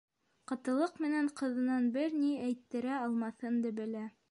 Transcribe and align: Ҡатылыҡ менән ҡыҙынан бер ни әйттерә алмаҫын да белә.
Ҡатылыҡ 0.51 0.95
менән 1.05 1.29
ҡыҙынан 1.41 1.85
бер 1.99 2.17
ни 2.23 2.33
әйттерә 2.47 2.99
алмаҫын 3.05 3.65
да 3.67 3.77
белә. 3.83 4.07